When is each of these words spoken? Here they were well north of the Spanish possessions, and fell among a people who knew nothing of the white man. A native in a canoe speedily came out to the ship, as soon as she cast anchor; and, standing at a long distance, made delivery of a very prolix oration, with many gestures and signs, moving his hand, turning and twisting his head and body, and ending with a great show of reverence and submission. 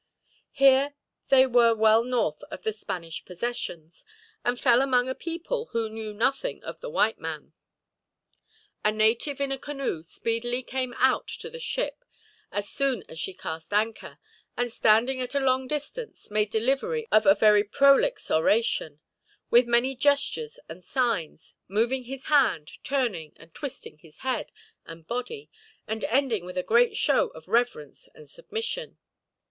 Here 0.53 0.95
they 1.29 1.45
were 1.45 1.75
well 1.75 2.03
north 2.03 2.41
of 2.49 2.63
the 2.63 2.73
Spanish 2.73 3.23
possessions, 3.23 4.03
and 4.43 4.59
fell 4.59 4.81
among 4.81 5.07
a 5.07 5.13
people 5.13 5.67
who 5.73 5.89
knew 5.91 6.11
nothing 6.11 6.63
of 6.63 6.79
the 6.81 6.89
white 6.89 7.19
man. 7.19 7.53
A 8.83 8.91
native 8.91 9.39
in 9.39 9.51
a 9.51 9.59
canoe 9.59 10.01
speedily 10.01 10.63
came 10.63 10.95
out 10.97 11.27
to 11.27 11.51
the 11.51 11.59
ship, 11.59 12.03
as 12.51 12.67
soon 12.67 13.03
as 13.07 13.19
she 13.19 13.35
cast 13.35 13.71
anchor; 13.73 14.17
and, 14.57 14.71
standing 14.71 15.21
at 15.21 15.35
a 15.35 15.39
long 15.39 15.67
distance, 15.67 16.31
made 16.31 16.49
delivery 16.49 17.07
of 17.11 17.27
a 17.27 17.35
very 17.35 17.63
prolix 17.63 18.31
oration, 18.31 19.01
with 19.51 19.67
many 19.67 19.95
gestures 19.95 20.57
and 20.67 20.83
signs, 20.83 21.53
moving 21.67 22.05
his 22.05 22.25
hand, 22.25 22.71
turning 22.83 23.33
and 23.35 23.53
twisting 23.53 23.99
his 23.99 24.17
head 24.25 24.51
and 24.83 25.05
body, 25.05 25.47
and 25.85 26.03
ending 26.05 26.43
with 26.43 26.57
a 26.57 26.63
great 26.63 26.97
show 26.97 27.27
of 27.35 27.47
reverence 27.47 28.09
and 28.15 28.27
submission. 28.31 28.97